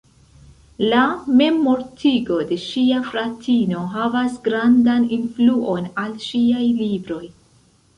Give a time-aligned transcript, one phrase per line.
[0.93, 1.01] La
[1.41, 7.25] memmortigo de ŝia fratino havas grandan influon al ŝiaj libroj.